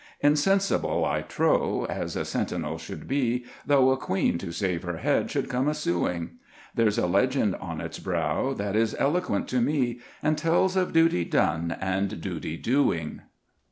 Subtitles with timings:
[0.21, 5.29] Insensible, I trow, As a sentinel should be, Though a queen to save her head
[5.29, 6.39] should come a suing;
[6.73, 10.91] There's a legend on its brow That is eloquent to me, And it tells of
[10.91, 13.21] duty done and duty doing.